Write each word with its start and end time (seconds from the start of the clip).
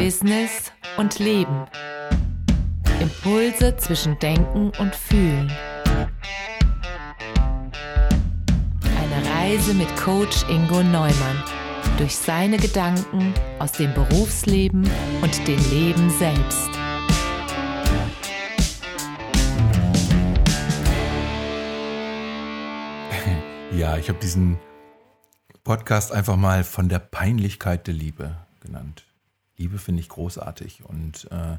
Business 0.00 0.72
und 0.96 1.18
Leben. 1.18 1.66
Impulse 3.02 3.76
zwischen 3.76 4.18
Denken 4.18 4.72
und 4.78 4.96
Fühlen. 4.96 5.52
Eine 8.82 9.30
Reise 9.30 9.74
mit 9.74 9.94
Coach 9.96 10.48
Ingo 10.48 10.82
Neumann 10.82 11.44
durch 11.98 12.16
seine 12.16 12.56
Gedanken 12.56 13.34
aus 13.58 13.72
dem 13.72 13.92
Berufsleben 13.92 14.88
und 15.20 15.46
dem 15.46 15.70
Leben 15.70 16.08
selbst. 16.08 16.70
Ja, 23.72 23.98
ich 23.98 24.08
habe 24.08 24.18
diesen 24.18 24.58
Podcast 25.62 26.10
einfach 26.10 26.36
mal 26.36 26.64
von 26.64 26.88
der 26.88 27.00
Peinlichkeit 27.00 27.86
der 27.86 27.94
Liebe 27.94 28.34
genannt. 28.60 29.04
Liebe 29.60 29.78
finde 29.78 30.00
ich 30.00 30.08
großartig 30.08 30.84
und, 30.84 31.30
äh, 31.30 31.58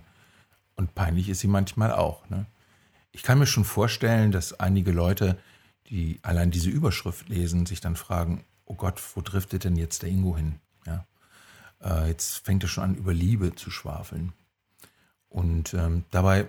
und 0.76 0.96
peinlich 0.96 1.30
ist 1.30 1.40
sie 1.40 1.48
manchmal 1.48 1.92
auch. 1.92 2.28
Ne? 2.30 2.48
Ich 3.12 3.22
kann 3.22 3.38
mir 3.38 3.46
schon 3.46 3.64
vorstellen, 3.64 4.32
dass 4.32 4.60
einige 4.60 4.92
Leute, 4.92 5.38
die 5.88 6.20
allein 6.24 6.50
diese 6.50 6.72
Überschrift 6.72 7.30
lesen, 7.30 7.68
sich 7.68 7.80
dann 7.80 7.96
fragen, 7.96 8.44
oh 8.66 8.74
Gott, 8.74 9.00
wo 9.16 9.22
driftet 9.22 9.66
denn 9.66 9.76
jetzt 9.76 10.02
der 10.02 10.10
Ingo 10.10 10.36
hin? 10.36 10.56
Ja? 10.88 11.06
Äh, 11.80 12.08
jetzt 12.08 12.44
fängt 12.44 12.64
er 12.64 12.70
schon 12.70 12.84
an, 12.84 12.96
über 12.96 13.14
Liebe 13.14 13.54
zu 13.54 13.70
schwafeln. 13.70 14.34
Und 15.30 15.76
ähm, 15.76 16.04
dabei, 16.10 16.48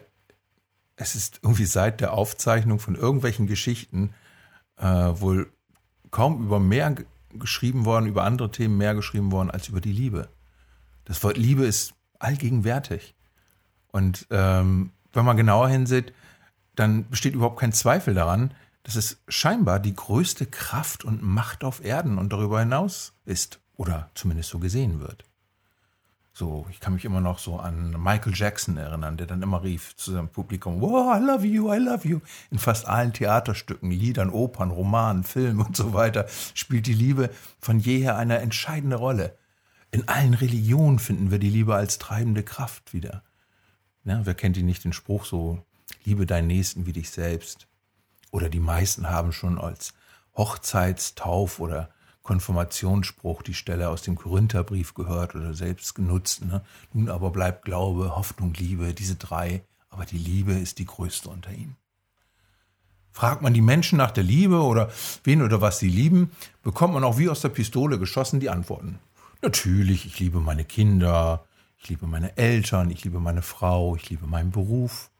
es 0.96 1.14
ist 1.14 1.40
irgendwie 1.42 1.66
seit 1.66 2.00
der 2.00 2.14
Aufzeichnung 2.14 2.78
von 2.78 2.94
irgendwelchen 2.94 3.46
Geschichten 3.46 4.14
äh, 4.78 4.86
wohl 4.86 5.52
kaum 6.10 6.42
über 6.42 6.58
mehr 6.60 6.94
geschrieben 7.34 7.84
worden, 7.84 8.06
über 8.06 8.24
andere 8.24 8.50
Themen 8.50 8.78
mehr 8.78 8.94
geschrieben 8.94 9.32
worden 9.32 9.50
als 9.50 9.68
über 9.68 9.82
die 9.82 9.92
Liebe. 9.92 10.28
Das 11.04 11.22
Wort 11.22 11.36
Liebe 11.36 11.64
ist 11.64 11.94
allgegenwärtig. 12.18 13.14
Und 13.90 14.26
ähm, 14.30 14.90
wenn 15.12 15.24
man 15.24 15.36
genauer 15.36 15.68
hinsieht, 15.68 16.12
dann 16.74 17.08
besteht 17.08 17.34
überhaupt 17.34 17.60
kein 17.60 17.72
Zweifel 17.72 18.14
daran, 18.14 18.54
dass 18.82 18.96
es 18.96 19.22
scheinbar 19.28 19.78
die 19.78 19.94
größte 19.94 20.46
Kraft 20.46 21.04
und 21.04 21.22
Macht 21.22 21.64
auf 21.64 21.84
Erden 21.84 22.18
und 22.18 22.32
darüber 22.32 22.60
hinaus 22.60 23.12
ist. 23.24 23.60
Oder 23.76 24.10
zumindest 24.14 24.50
so 24.50 24.58
gesehen 24.58 25.00
wird. 25.00 25.24
So, 26.34 26.66
ich 26.70 26.80
kann 26.80 26.94
mich 26.94 27.04
immer 27.04 27.20
noch 27.20 27.38
so 27.38 27.58
an 27.58 27.90
Michael 28.02 28.32
Jackson 28.34 28.78
erinnern, 28.78 29.18
der 29.18 29.26
dann 29.26 29.42
immer 29.42 29.62
rief 29.62 29.94
zu 29.96 30.12
seinem 30.12 30.28
Publikum, 30.28 30.80
wow, 30.80 31.14
I 31.14 31.22
love 31.22 31.46
you, 31.46 31.70
I 31.70 31.76
love 31.76 32.08
you. 32.08 32.20
In 32.50 32.58
fast 32.58 32.86
allen 32.86 33.12
Theaterstücken, 33.12 33.90
Liedern, 33.90 34.30
Opern, 34.30 34.70
Romanen, 34.70 35.24
Filmen 35.24 35.60
und 35.60 35.76
so 35.76 35.92
weiter 35.92 36.26
spielt 36.54 36.86
die 36.86 36.94
Liebe 36.94 37.28
von 37.60 37.78
jeher 37.78 38.16
eine 38.16 38.38
entscheidende 38.38 38.96
Rolle. 38.96 39.36
In 39.94 40.08
allen 40.08 40.32
Religionen 40.32 40.98
finden 40.98 41.30
wir 41.30 41.38
die 41.38 41.50
Liebe 41.50 41.74
als 41.74 41.98
treibende 41.98 42.42
Kraft 42.42 42.94
wieder. 42.94 43.22
Ja, 44.04 44.24
wer 44.24 44.32
kennt 44.32 44.56
die 44.56 44.62
nicht 44.62 44.84
den 44.84 44.94
Spruch 44.94 45.26
so, 45.26 45.62
liebe 46.04 46.24
deinen 46.24 46.46
Nächsten 46.46 46.86
wie 46.86 46.94
dich 46.94 47.10
selbst? 47.10 47.68
Oder 48.30 48.48
die 48.48 48.58
meisten 48.58 49.10
haben 49.10 49.32
schon 49.32 49.60
als 49.60 49.92
Hochzeitstauf 50.34 51.60
oder 51.60 51.90
Konfirmationsspruch 52.22 53.42
die 53.42 53.52
Stelle 53.52 53.90
aus 53.90 54.00
dem 54.00 54.16
Korintherbrief 54.16 54.94
gehört 54.94 55.34
oder 55.34 55.52
selbst 55.52 55.94
genutzt. 55.94 56.42
Ne? 56.42 56.62
Nun 56.94 57.10
aber 57.10 57.30
bleibt 57.30 57.66
Glaube, 57.66 58.16
Hoffnung, 58.16 58.54
Liebe, 58.54 58.94
diese 58.94 59.16
drei, 59.16 59.62
aber 59.90 60.06
die 60.06 60.16
Liebe 60.16 60.54
ist 60.54 60.78
die 60.78 60.86
größte 60.86 61.28
unter 61.28 61.52
ihnen. 61.52 61.76
Fragt 63.10 63.42
man 63.42 63.52
die 63.52 63.60
Menschen 63.60 63.98
nach 63.98 64.10
der 64.10 64.24
Liebe 64.24 64.62
oder 64.62 64.90
wen 65.22 65.42
oder 65.42 65.60
was 65.60 65.80
sie 65.80 65.90
lieben, 65.90 66.30
bekommt 66.62 66.94
man 66.94 67.04
auch 67.04 67.18
wie 67.18 67.28
aus 67.28 67.42
der 67.42 67.50
Pistole 67.50 67.98
geschossen 67.98 68.40
die 68.40 68.48
Antworten. 68.48 68.98
Natürlich, 69.42 70.06
ich 70.06 70.20
liebe 70.20 70.38
meine 70.38 70.64
Kinder, 70.64 71.44
ich 71.76 71.88
liebe 71.88 72.06
meine 72.06 72.36
Eltern, 72.36 72.90
ich 72.90 73.02
liebe 73.02 73.18
meine 73.18 73.42
Frau, 73.42 73.96
ich 73.96 74.08
liebe 74.08 74.28
meinen 74.28 74.52
Beruf. 74.52 75.10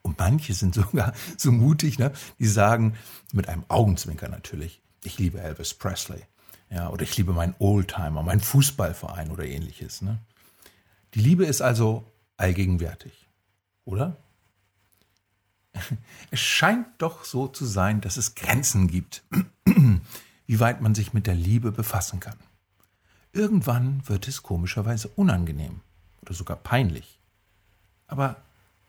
Und 0.00 0.18
manche 0.18 0.54
sind 0.54 0.74
sogar 0.76 1.12
so 1.36 1.52
mutig, 1.52 1.98
ne? 1.98 2.10
die 2.38 2.46
sagen, 2.46 2.96
mit 3.32 3.48
einem 3.48 3.64
Augenzwinker 3.68 4.28
natürlich, 4.28 4.80
ich 5.04 5.18
liebe 5.18 5.40
Elvis 5.40 5.74
Presley. 5.74 6.22
Ja, 6.70 6.88
oder 6.88 7.02
ich 7.02 7.16
liebe 7.16 7.32
meinen 7.32 7.54
Oldtimer, 7.58 8.22
meinen 8.22 8.40
Fußballverein 8.40 9.30
oder 9.30 9.44
ähnliches. 9.44 10.02
Ne? 10.02 10.18
Die 11.14 11.20
Liebe 11.20 11.44
ist 11.44 11.60
also 11.60 12.04
allgegenwärtig, 12.36 13.28
oder? 13.84 14.16
Es 16.30 16.40
scheint 16.40 16.86
doch 16.98 17.24
so 17.24 17.48
zu 17.48 17.66
sein, 17.66 18.00
dass 18.00 18.16
es 18.16 18.36
Grenzen 18.36 18.86
gibt, 18.86 19.24
wie 20.46 20.60
weit 20.60 20.80
man 20.80 20.94
sich 20.94 21.12
mit 21.12 21.26
der 21.26 21.34
Liebe 21.34 21.72
befassen 21.72 22.20
kann. 22.20 22.38
Irgendwann 23.32 24.06
wird 24.08 24.26
es 24.26 24.42
komischerweise 24.42 25.08
unangenehm 25.08 25.80
oder 26.22 26.34
sogar 26.34 26.56
peinlich. 26.56 27.18
Aber 28.06 28.36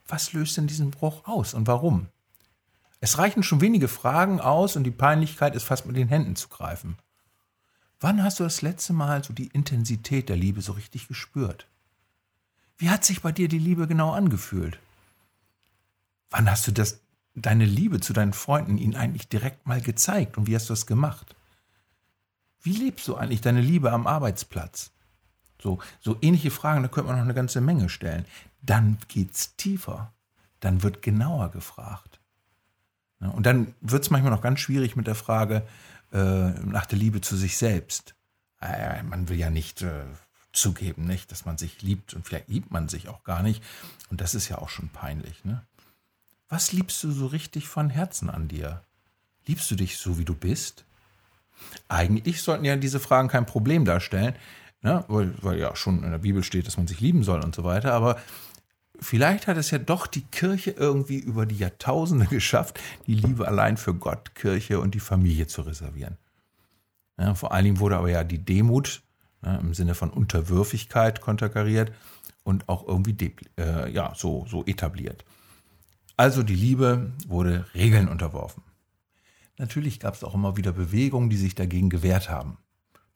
was 0.07 0.34
löst 0.34 0.57
denn 0.57 0.68
diesen 0.68 0.91
Bruch 0.91 1.28
aus 1.28 1.53
und 1.53 1.68
warum? 1.68 2.07
Es 3.00 3.18
reichen 3.18 3.44
schon 3.44 3.62
wenige 3.62 3.88
Fragen 3.88 4.40
aus 4.40 4.75
und 4.75 4.84
die 4.84 4.91
Peinlichkeit 4.91 5.56
ist 5.56 5.63
fast 5.63 5.85
mit 5.85 5.96
den 5.96 6.07
Händen 6.07 6.35
zu 6.35 6.47
greifen. 6.50 6.97
Wann 8.00 8.24
hast 8.24 8.40
du 8.40 8.44
das 8.44 8.62
letzte 8.63 8.94
Mal 8.94 9.24
so 9.24 9.31
die 9.31 9.47
Intensität 9.47 10.28
der 10.28 10.35
Liebe 10.35 10.62
so 10.62 10.72
richtig 10.72 11.07
gespürt? 11.07 11.68
Wie 12.78 12.90
hat 12.90 13.06
sich 13.06 13.22
bei 13.22 13.31
dir 13.31 13.47
die 13.47 13.59
Liebe 13.59 13.88
genau 13.88 14.12
angefühlt? 14.12 14.80
Wann 16.31 16.50
hast 16.50 16.66
du 16.66 16.72
das, 16.72 17.00
deine 17.35 17.66
Liebe 17.66 18.00
zu 18.00 18.12
deinen 18.13 18.34
Freunden 18.34 18.80
ihnen 18.80 18.96
eigentlich 18.96 19.30
direkt 19.30 19.68
mal 19.68 19.81
gezeigt 19.81 20.38
und 20.38 20.47
wie 20.47 20.56
hast 20.56 20.69
du 20.69 20.74
das 20.74 20.88
gemacht? 20.88 21.35
Wie 22.62 22.74
lebst 22.74 23.08
du 23.08 23.16
eigentlich 23.16 23.42
deine 23.42 23.62
Liebe 23.62 23.92
am 23.92 24.08
Arbeitsplatz? 24.08 24.92
So, 25.62 25.80
so 26.00 26.18
ähnliche 26.22 26.52
Fragen, 26.52 26.82
da 26.82 26.90
könnte 26.90 27.10
man 27.10 27.18
noch 27.18 27.26
eine 27.26 27.34
ganze 27.34 27.62
Menge 27.62 27.90
stellen. 27.90 28.26
Dann 28.62 28.98
geht's 29.08 29.56
tiefer. 29.56 30.14
Dann 30.60 30.84
wird 30.84 31.02
genauer 31.02 31.50
gefragt. 31.50 32.20
Und 33.20 33.46
dann 33.46 33.74
wird 33.82 34.04
es 34.04 34.10
manchmal 34.10 34.32
noch 34.32 34.42
ganz 34.42 34.60
schwierig 34.60 34.96
mit 34.96 35.08
der 35.08 35.16
Frage 35.16 35.68
äh, 36.12 36.50
nach 36.50 36.86
der 36.86 36.98
Liebe 36.98 37.22
zu 37.22 37.36
sich 37.36 37.58
selbst. 37.58 38.16
Äh, 38.60 39.04
man 39.04 39.30
will 39.30 39.38
ja 39.38 39.50
nicht 39.50 39.84
äh, 39.84 40.06
zugeben, 40.54 41.06
nicht, 41.06 41.32
dass 41.32 41.46
man 41.46 41.58
sich 41.58 41.82
liebt 41.82 42.14
und 42.14 42.26
vielleicht 42.26 42.50
liebt 42.50 42.72
man 42.72 42.90
sich 42.90 43.10
auch 43.10 43.24
gar 43.24 43.44
nicht. 43.44 43.64
Und 44.10 44.22
das 44.22 44.34
ist 44.36 44.50
ja 44.50 44.58
auch 44.58 44.70
schon 44.70 44.90
peinlich. 44.90 45.46
Ne? 45.46 45.64
Was 46.50 46.72
liebst 46.72 47.04
du 47.04 47.12
so 47.12 47.28
richtig 47.28 47.68
von 47.68 47.90
Herzen 47.90 48.30
an 48.30 48.48
dir? 48.48 48.84
Liebst 49.46 49.70
du 49.72 49.76
dich 49.76 49.98
so, 49.98 50.18
wie 50.18 50.26
du 50.26 50.36
bist? 50.36 50.86
Eigentlich 51.88 52.42
sollten 52.42 52.66
ja 52.66 52.76
diese 52.76 53.00
Fragen 53.00 53.28
kein 53.28 53.46
Problem 53.46 53.86
darstellen, 53.86 54.36
ne? 54.82 55.04
weil, 55.08 55.34
weil 55.42 55.60
ja 55.60 55.76
schon 55.76 56.04
in 56.04 56.12
der 56.12 56.20
Bibel 56.20 56.44
steht, 56.44 56.68
dass 56.68 56.78
man 56.78 56.88
sich 56.88 57.02
lieben 57.02 57.24
soll 57.24 57.44
und 57.44 57.56
so 57.56 57.64
weiter. 57.64 57.94
Aber 57.94 58.18
vielleicht 59.00 59.48
hat 59.48 59.58
es 59.58 59.72
ja 59.72 59.78
doch 59.78 60.08
die 60.08 60.24
Kirche 60.24 60.72
irgendwie 60.72 61.20
über 61.20 61.46
die 61.46 61.58
Jahrtausende 61.58 62.26
geschafft, 62.30 62.80
die 63.08 63.16
Liebe 63.16 63.48
allein 63.48 63.78
für 63.78 63.94
Gott, 63.94 64.36
Kirche 64.36 64.80
und 64.80 64.96
die 64.96 65.00
Familie 65.00 65.48
zu 65.48 65.62
reservieren. 65.62 66.18
Ja, 67.20 67.36
vor 67.36 67.52
allen 67.52 67.66
Dingen 67.66 67.80
wurde 67.80 67.98
aber 67.98 68.10
ja 68.10 68.24
die 68.24 68.44
Demut 68.44 69.02
ja, 69.44 69.56
im 69.56 69.74
Sinne 69.74 69.96
von 69.96 70.10
Unterwürfigkeit 70.10 71.22
konterkariert 71.22 71.92
und 72.44 72.68
auch 72.70 72.88
irgendwie 72.88 73.36
äh, 73.58 73.92
ja, 73.92 74.14
so, 74.16 74.46
so 74.50 74.66
etabliert. 74.66 75.24
Also 76.18 76.44
die 76.44 76.56
Liebe 76.56 77.12
wurde 77.28 77.66
Regeln 77.74 78.08
unterworfen. 78.08 78.64
Natürlich 79.62 80.00
gab 80.00 80.16
es 80.16 80.24
auch 80.24 80.34
immer 80.34 80.58
wieder 80.58 80.72
Bewegungen, 80.72 81.30
die 81.30 81.38
sich 81.38 81.54
dagegen 81.54 81.92
gewehrt 81.92 82.32
haben. 82.32 82.58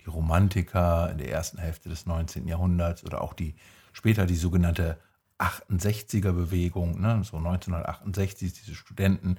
Die 0.02 0.10
Romantiker 0.12 1.10
in 1.12 1.18
der 1.18 1.32
ersten 1.32 1.58
Hälfte 1.58 1.90
des 1.90 2.06
19. 2.06 2.48
Jahrhunderts 2.48 3.04
oder 3.04 3.22
auch 3.22 3.34
die 3.34 3.56
später 3.94 4.28
die 4.28 4.36
sogenannte 4.36 5.00
68er 5.40 6.32
Bewegung, 6.34 7.02
ne, 7.02 7.24
so 7.24 7.38
1968 7.38 8.54
diese 8.54 8.76
Studenten, 8.76 9.38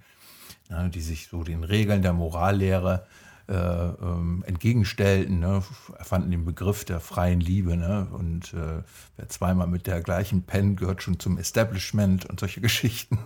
ne, 0.68 0.90
die 0.90 1.00
sich 1.00 1.28
so 1.28 1.44
den 1.44 1.62
Regeln 1.62 2.02
der 2.02 2.12
Morallehre 2.12 3.06
äh, 3.48 3.54
ähm, 3.54 4.42
entgegenstellten, 4.44 5.38
ne, 5.38 5.62
erfanden 5.96 6.32
den 6.32 6.44
Begriff 6.44 6.84
der 6.84 6.98
freien 6.98 7.38
Liebe. 7.38 7.76
Ne, 7.76 8.08
und 8.10 8.52
äh, 8.52 8.82
wer 9.16 9.28
zweimal 9.28 9.68
mit 9.68 9.86
der 9.86 10.00
gleichen 10.00 10.42
Pen 10.42 10.74
gehört 10.74 11.04
schon 11.04 11.20
zum 11.20 11.38
Establishment 11.38 12.26
und 12.26 12.40
solche 12.40 12.60
Geschichten. 12.62 13.20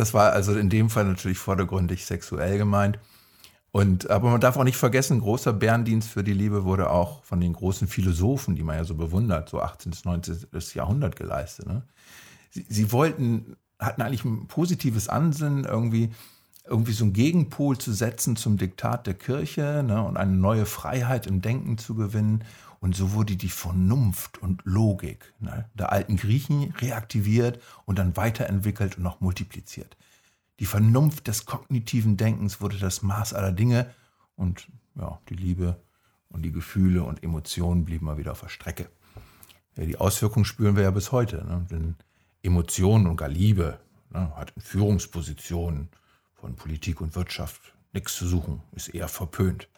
Das 0.00 0.14
war 0.14 0.32
also 0.32 0.56
in 0.56 0.70
dem 0.70 0.88
Fall 0.88 1.04
natürlich 1.04 1.38
vordergründig 1.38 2.06
sexuell 2.06 2.56
gemeint. 2.56 2.98
Und, 3.70 4.10
aber 4.10 4.30
man 4.30 4.40
darf 4.40 4.56
auch 4.56 4.64
nicht 4.64 4.78
vergessen, 4.78 5.20
großer 5.20 5.52
Bärendienst 5.52 6.08
für 6.08 6.24
die 6.24 6.32
Liebe 6.32 6.64
wurde 6.64 6.90
auch 6.90 7.22
von 7.22 7.40
den 7.40 7.52
großen 7.52 7.86
Philosophen, 7.86 8.56
die 8.56 8.64
man 8.64 8.76
ja 8.76 8.84
so 8.84 8.94
bewundert, 8.94 9.50
so 9.50 9.60
18. 9.60 9.90
bis 9.90 10.04
19. 10.04 10.46
Jahrhundert 10.74 11.16
geleistet. 11.16 11.66
Ne? 11.66 11.82
Sie, 12.50 12.64
sie 12.68 12.90
wollten, 12.92 13.56
hatten 13.78 14.02
eigentlich 14.02 14.24
ein 14.24 14.48
positives 14.48 15.08
Ansinnen, 15.08 15.64
irgendwie 15.64 16.10
irgendwie 16.66 16.92
so 16.92 17.04
einen 17.04 17.12
Gegenpol 17.12 17.78
zu 17.78 17.92
setzen 17.92 18.36
zum 18.36 18.56
Diktat 18.56 19.06
der 19.06 19.14
Kirche 19.14 19.82
ne, 19.86 20.02
und 20.02 20.16
eine 20.16 20.32
neue 20.32 20.66
Freiheit 20.66 21.26
im 21.26 21.42
Denken 21.42 21.78
zu 21.78 21.94
gewinnen. 21.94 22.44
Und 22.80 22.96
so 22.96 23.12
wurde 23.12 23.36
die 23.36 23.50
Vernunft 23.50 24.38
und 24.38 24.62
Logik 24.64 25.34
ne, 25.38 25.68
der 25.74 25.92
alten 25.92 26.16
Griechen 26.16 26.72
reaktiviert 26.78 27.60
und 27.84 27.98
dann 27.98 28.16
weiterentwickelt 28.16 28.96
und 28.96 29.02
noch 29.02 29.20
multipliziert. 29.20 29.96
Die 30.60 30.66
Vernunft 30.66 31.28
des 31.28 31.44
kognitiven 31.44 32.16
Denkens 32.16 32.60
wurde 32.60 32.78
das 32.78 33.02
Maß 33.02 33.34
aller 33.34 33.52
Dinge 33.52 33.90
und 34.34 34.68
ja, 34.94 35.18
die 35.28 35.34
Liebe 35.34 35.80
und 36.30 36.42
die 36.42 36.52
Gefühle 36.52 37.02
und 37.02 37.22
Emotionen 37.22 37.84
blieben 37.84 38.06
mal 38.06 38.18
wieder 38.18 38.32
auf 38.32 38.40
der 38.40 38.48
Strecke. 38.48 38.88
Ja, 39.76 39.84
die 39.84 39.98
Auswirkungen 39.98 40.44
spüren 40.44 40.76
wir 40.76 40.82
ja 40.82 40.90
bis 40.90 41.12
heute. 41.12 41.44
Ne? 41.44 41.66
Denn 41.70 41.96
Emotionen 42.42 43.06
und 43.06 43.16
gar 43.16 43.28
Liebe 43.28 43.78
ne, 44.10 44.34
hat 44.36 44.52
in 44.56 44.62
Führungspositionen 44.62 45.88
von 46.34 46.56
Politik 46.56 47.00
und 47.00 47.14
Wirtschaft 47.14 47.74
nichts 47.92 48.16
zu 48.16 48.26
suchen, 48.26 48.62
ist 48.72 48.88
eher 48.88 49.08
verpönt. 49.08 49.68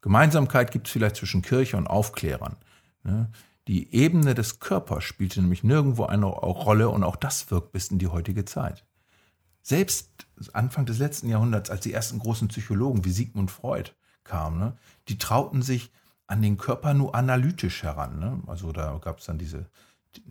Gemeinsamkeit 0.00 0.70
gibt 0.70 0.86
es 0.86 0.92
vielleicht 0.92 1.16
zwischen 1.16 1.42
Kirche 1.42 1.76
und 1.76 1.86
Aufklärern. 1.86 2.56
Ne? 3.02 3.30
Die 3.68 3.94
Ebene 3.94 4.34
des 4.34 4.58
Körpers 4.58 5.04
spielte 5.04 5.40
nämlich 5.40 5.62
nirgendwo 5.62 6.04
eine 6.04 6.26
Rolle 6.26 6.88
und 6.88 7.04
auch 7.04 7.16
das 7.16 7.50
wirkt 7.50 7.72
bis 7.72 7.88
in 7.88 7.98
die 7.98 8.08
heutige 8.08 8.44
Zeit. 8.44 8.84
Selbst 9.62 10.26
Anfang 10.54 10.86
des 10.86 10.98
letzten 10.98 11.28
Jahrhunderts, 11.28 11.70
als 11.70 11.82
die 11.82 11.92
ersten 11.92 12.18
großen 12.18 12.48
Psychologen 12.48 13.04
wie 13.04 13.10
Sigmund 13.10 13.50
Freud 13.50 13.92
kamen, 14.24 14.58
ne, 14.58 14.76
die 15.08 15.18
trauten 15.18 15.62
sich 15.62 15.92
an 16.26 16.42
den 16.42 16.56
Körper 16.56 16.94
nur 16.94 17.14
analytisch 17.14 17.82
heran. 17.82 18.18
Ne? 18.18 18.42
Also 18.46 18.72
da 18.72 18.98
gab 18.98 19.18
es 19.18 19.26
dann 19.26 19.38
diese 19.38 19.66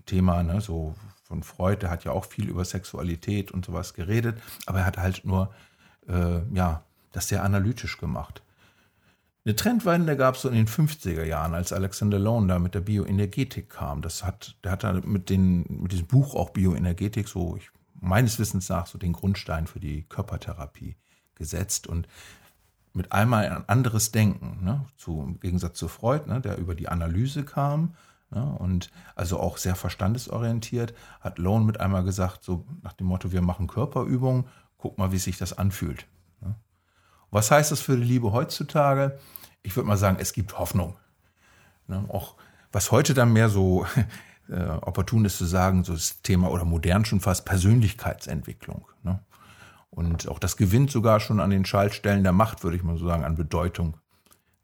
Thema, 0.06 0.60
so 0.62 0.96
von 1.24 1.44
Freud, 1.44 1.82
der 1.82 1.92
hat 1.92 2.04
ja 2.06 2.12
auch 2.12 2.26
viel 2.26 2.50
über 2.50 2.66
Sexualität 2.66 3.52
und 3.52 3.66
sowas 3.66 3.94
geredet, 3.94 4.42
aber 4.66 4.80
er 4.80 4.86
hat 4.86 4.98
halt 4.98 5.26
nur, 5.26 5.54
äh, 6.08 6.42
ja, 6.54 6.84
das 7.12 7.28
sehr 7.28 7.44
analytisch 7.44 7.98
gemacht. 7.98 8.42
Eine 9.50 9.56
Trendwende 9.56 10.16
gab 10.16 10.36
es 10.36 10.44
so 10.44 10.50
in 10.50 10.54
den 10.54 10.68
50er 10.68 11.24
Jahren, 11.24 11.56
als 11.56 11.74
Alexander 11.74 12.20
Lone 12.20 12.46
da 12.46 12.60
mit 12.60 12.76
der 12.76 12.82
Bioenergetik 12.82 13.68
kam. 13.68 14.04
Das 14.04 14.24
hat, 14.24 14.56
der 14.64 14.70
hat 14.70 14.84
da 14.84 14.94
mit, 14.94 15.32
den, 15.32 15.66
mit 15.68 15.92
diesem 15.92 16.06
Buch 16.06 16.36
auch 16.36 16.52
Bioenergetik 16.52 17.28
so, 17.28 17.56
ich, 17.56 17.72
meines 18.00 18.38
Wissens 18.38 18.70
nach, 18.70 18.86
so 18.86 19.00
den 19.00 19.12
Grundstein 19.12 19.66
für 19.66 19.80
die 19.80 20.04
Körpertherapie 20.04 20.98
gesetzt 21.34 21.88
und 21.88 22.08
mit 22.94 23.12
einmal 23.12 23.50
ein 23.50 23.68
anderes 23.68 24.12
Denken, 24.12 24.64
ne, 24.64 24.86
zu, 24.98 25.20
im 25.20 25.40
Gegensatz 25.40 25.80
zu 25.80 25.88
Freud, 25.88 26.30
ne, 26.30 26.42
der 26.42 26.60
über 26.60 26.76
die 26.76 26.88
Analyse 26.88 27.44
kam 27.44 27.96
ne, 28.30 28.56
und 28.60 28.92
also 29.16 29.40
auch 29.40 29.58
sehr 29.58 29.76
verstandesorientiert, 29.76 30.94
hat 31.22 31.40
Lone 31.40 31.66
mit 31.66 31.80
einmal 31.80 32.04
gesagt, 32.04 32.44
so 32.44 32.68
nach 32.84 32.94
dem 32.94 33.08
Motto, 33.08 33.32
wir 33.32 33.42
machen 33.42 33.66
Körperübungen, 33.66 34.46
guck 34.78 35.00
mal, 35.00 35.12
wie 35.12 35.18
sich 35.18 35.40
das 35.40 35.58
anfühlt. 35.58 36.06
Was 37.32 37.52
heißt 37.52 37.72
das 37.72 37.82
für 37.82 37.96
die 37.96 38.04
Liebe 38.04 38.32
heutzutage? 38.32 39.20
Ich 39.62 39.76
würde 39.76 39.88
mal 39.88 39.98
sagen, 39.98 40.18
es 40.20 40.34
gibt 40.34 40.58
Hoffnung. 40.58 40.96
Ne? 41.88 42.06
Auch 42.08 42.36
was 42.72 42.92
heute 42.92 43.14
dann 43.14 43.34
mehr 43.34 43.50
so 43.50 43.86
äh, 44.50 44.64
opportun 44.64 45.26
ist 45.26 45.38
zu 45.38 45.46
sagen, 45.46 45.84
so 45.84 45.94
das 45.94 46.22
Thema 46.22 46.50
oder 46.50 46.66
modern 46.66 47.06
schon 47.06 47.20
fast 47.20 47.46
Persönlichkeitsentwicklung. 47.46 48.88
Ne? 49.04 49.20
Und 49.90 50.28
auch 50.28 50.40
das 50.40 50.58
gewinnt 50.58 50.92
sogar 50.92 51.20
schon 51.20 51.40
an 51.40 51.50
den 51.50 51.66
Schaltstellen 51.66 52.24
der 52.24 52.32
Macht, 52.32 52.64
würde 52.64 52.78
ich 52.78 52.84
mal 52.84 52.98
so 52.98 53.08
sagen, 53.08 53.24
an 53.24 53.36
Bedeutung. 53.36 53.98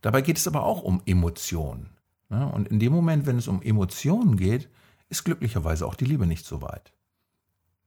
Dabei 0.01 0.21
geht 0.21 0.37
es 0.37 0.47
aber 0.47 0.63
auch 0.63 0.81
um 0.83 1.01
Emotionen. 1.05 1.89
Ne? 2.29 2.47
Und 2.47 2.67
in 2.67 2.79
dem 2.79 2.93
Moment, 2.93 3.25
wenn 3.25 3.37
es 3.37 3.47
um 3.47 3.61
Emotionen 3.61 4.37
geht, 4.37 4.69
ist 5.09 5.23
glücklicherweise 5.23 5.85
auch 5.85 5.95
die 5.95 6.05
Liebe 6.05 6.25
nicht 6.25 6.45
so 6.45 6.61
weit. 6.61 6.93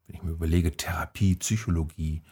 Wenn 0.07 0.17
ich 0.17 0.23
mir 0.23 0.31
überlege, 0.31 0.77
Therapie, 0.77 1.37
Psychologie, 1.37 2.23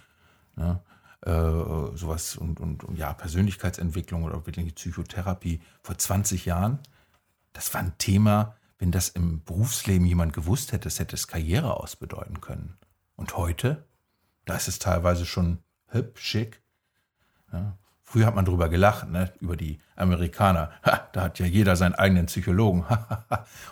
ne? 0.57 0.81
Äh, 1.27 1.97
sowas 1.97 2.37
und, 2.37 2.61
und, 2.61 2.85
und 2.85 2.97
ja, 2.97 3.13
Persönlichkeitsentwicklung 3.13 4.23
oder 4.23 4.47
wirklich 4.47 4.75
Psychotherapie 4.77 5.61
vor 5.83 5.99
20 5.99 6.47
Jahren, 6.47 6.79
das 7.53 7.75
war 7.75 7.81
ein 7.81 7.99
Thema, 7.99 8.55
wenn 8.79 8.93
das 8.93 9.09
im 9.09 9.43
Berufsleben 9.43 10.07
jemand 10.07 10.33
gewusst 10.33 10.73
hätte, 10.73 10.85
das 10.85 11.01
hätte 11.01 11.17
es 11.17 11.27
Karriere 11.27 11.81
ausbedeuten 11.81 12.41
können. 12.41 12.77
Und 13.17 13.37
heute, 13.37 13.87
da 14.45 14.55
ist 14.55 14.69
es 14.69 14.79
teilweise 14.79 15.27
schon 15.27 15.59
hip, 15.91 16.19
schick. 16.19 16.63
Ja. 17.53 17.77
Früher 18.03 18.27
hat 18.27 18.37
man 18.37 18.45
drüber 18.45 18.69
gelacht, 18.69 19.09
ne, 19.11 19.33
über 19.41 19.57
die 19.57 19.81
Amerikaner. 19.97 20.71
Ha, 20.85 21.09
da 21.13 21.23
hat 21.23 21.41
ja 21.41 21.47
jeder 21.47 21.75
seinen 21.75 21.97
eigenen 21.97 22.27
Psychologen. 22.27 22.85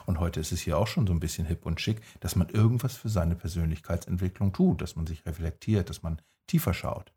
und 0.06 0.18
heute 0.18 0.40
ist 0.40 0.50
es 0.50 0.60
hier 0.60 0.76
auch 0.76 0.88
schon 0.88 1.06
so 1.06 1.12
ein 1.12 1.20
bisschen 1.20 1.46
hip 1.46 1.66
und 1.66 1.80
schick, 1.80 2.02
dass 2.18 2.34
man 2.34 2.48
irgendwas 2.48 2.96
für 2.96 3.08
seine 3.08 3.36
Persönlichkeitsentwicklung 3.36 4.52
tut, 4.52 4.80
dass 4.82 4.96
man 4.96 5.06
sich 5.06 5.24
reflektiert, 5.24 5.88
dass 5.88 6.02
man 6.02 6.20
tiefer 6.48 6.74
schaut. 6.74 7.12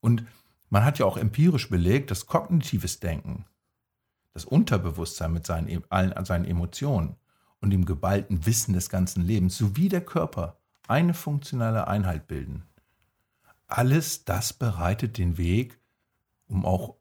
Und 0.00 0.24
man 0.68 0.84
hat 0.84 0.98
ja 0.98 1.06
auch 1.06 1.16
empirisch 1.16 1.68
belegt, 1.68 2.10
dass 2.10 2.26
kognitives 2.26 3.00
Denken, 3.00 3.44
das 4.32 4.44
Unterbewusstsein 4.44 5.32
mit 5.32 5.46
seinen, 5.46 5.82
allen 5.90 6.24
seinen 6.24 6.44
Emotionen 6.44 7.16
und 7.60 7.70
dem 7.70 7.84
geballten 7.84 8.46
Wissen 8.46 8.72
des 8.72 8.88
ganzen 8.88 9.22
Lebens 9.22 9.56
sowie 9.56 9.88
der 9.88 10.04
Körper 10.04 10.58
eine 10.88 11.14
funktionale 11.14 11.88
Einheit 11.88 12.26
bilden. 12.26 12.64
Alles 13.66 14.24
das 14.24 14.52
bereitet 14.52 15.18
den 15.18 15.38
Weg, 15.38 15.78
um 16.46 16.64
auch, 16.64 16.96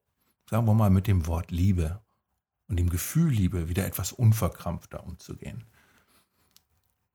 sagen 0.50 0.68
wir 0.68 0.74
mal, 0.74 0.90
mit 0.90 1.08
dem 1.08 1.26
Wort 1.26 1.52
Liebe 1.52 2.00
und 2.68 2.78
dem 2.78 2.90
Gefühl 2.90 3.32
Liebe 3.32 3.70
wieder 3.70 3.86
etwas 3.86 4.12
unverkrampfter 4.12 5.04
umzugehen. 5.04 5.64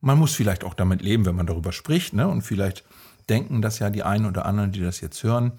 Man 0.01 0.19
muss 0.19 0.35
vielleicht 0.35 0.65
auch 0.65 0.75
damit 0.75 1.01
leben, 1.01 1.25
wenn 1.25 1.37
man 1.37 1.47
darüber 1.47 1.73
spricht, 1.73 2.13
ne? 2.13 2.29
und 2.29 2.43
vielleicht 2.43 2.85
denken 3.29 3.63
das 3.63 3.79
ja 3.79 3.91
die 3.91 4.03
einen 4.03 4.27
oder 4.27 4.47
anderen, 4.47 4.73
die 4.73 4.81
das 4.81 5.01
jetzt 5.01 5.23
hören. 5.23 5.53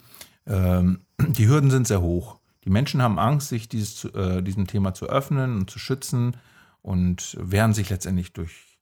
Ähm, 0.48 1.02
die 1.20 1.48
Hürden 1.48 1.72
sind 1.72 1.88
sehr 1.88 2.02
hoch. 2.02 2.40
Die 2.64 2.70
Menschen 2.70 3.02
haben 3.02 3.20
Angst, 3.20 3.50
sich 3.50 3.70
dieses, 3.70 4.06
äh, 4.06 4.42
diesem 4.42 4.68
Thema 4.68 4.94
zu 4.94 5.06
öffnen 5.08 5.56
und 5.56 5.70
zu 5.70 5.80
schützen 5.80 6.36
und 6.82 7.38
wehren 7.40 7.74
sich 7.74 7.90
letztendlich 7.90 8.34
durch 8.34 8.80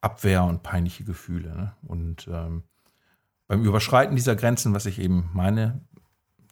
Abwehr 0.00 0.44
und 0.44 0.62
peinliche 0.62 1.04
Gefühle. 1.04 1.56
Ne? 1.56 1.72
Und 1.82 2.28
ähm, 2.28 2.62
beim 3.48 3.64
Überschreiten 3.64 4.16
dieser 4.16 4.36
Grenzen, 4.36 4.74
was 4.74 4.86
ich 4.86 5.00
eben 5.00 5.30
meine, 5.32 5.80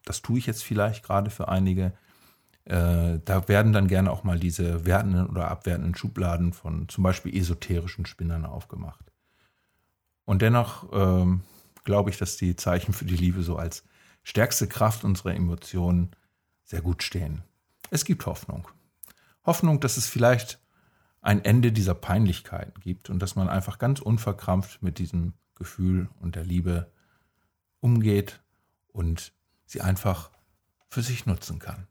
das 0.05 0.23
tue 0.23 0.39
ich 0.39 0.47
jetzt 0.47 0.65
vielleicht 0.65 1.05
gerade 1.05 1.31
für 1.31 1.49
einige, 1.49 1.93
äh, 2.65 3.19
da 3.25 3.49
werden 3.49 3.73
dann 3.73 3.89
gerne 3.89 4.11
auch 4.11 4.25
mal 4.25 4.39
diese 4.39 4.85
wertenden 4.85 5.27
oder 5.27 5.51
abwertenden 5.51 5.95
Schubladen 5.95 6.53
von 6.53 6.89
zum 6.89 7.05
Beispiel 7.05 7.37
esoterischen 7.37 8.07
Spinnern 8.07 8.45
aufgemacht. 8.47 9.13
Und 10.25 10.43
dennoch 10.43 10.89
ähm, 10.93 11.43
glaube 11.85 12.11
ich, 12.11 12.19
dass 12.19 12.37
die 12.37 12.57
Zeichen 12.57 12.93
für 12.93 13.05
die 13.05 13.17
Liebe 13.17 13.43
so 13.43 13.57
als 13.57 13.85
stärkste 14.23 14.67
Kraft 14.67 15.05
unserer 15.05 15.35
Emotionen 15.35 16.11
sehr 16.65 16.81
gut 16.81 17.03
stehen. 17.03 17.45
Es 17.91 18.05
gibt 18.05 18.27
Hoffnung. 18.27 18.67
Hoffnung, 19.45 19.81
dass 19.81 19.97
es 19.97 20.07
vielleicht 20.07 20.59
ein 21.21 21.45
Ende 21.45 21.73
dieser 21.73 21.95
Peinlichkeiten 21.95 22.81
gibt 22.81 23.11
und 23.11 23.21
dass 23.21 23.37
man 23.37 23.49
einfach 23.49 23.79
ganz 23.79 24.01
unverkrampft 24.01 24.83
mit 24.83 24.99
diesem 24.99 25.35
Gefühl 25.55 26.09
und 26.21 26.37
der 26.37 26.45
Liebe 26.45 26.91
umgeht 27.81 28.41
und 28.89 29.33
sie 29.67 29.81
einfach 29.81 30.31
für 30.89 31.03
sich 31.03 31.27
nutzen 31.27 31.59
kann. 31.59 31.87